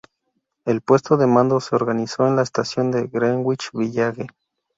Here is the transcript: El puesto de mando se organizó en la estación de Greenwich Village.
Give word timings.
El 0.65 0.81
puesto 0.81 1.15
de 1.15 1.27
mando 1.27 1.59
se 1.59 1.75
organizó 1.75 2.25
en 2.27 2.35
la 2.35 2.41
estación 2.41 2.89
de 2.89 3.05
Greenwich 3.05 3.69
Village. 3.71 4.25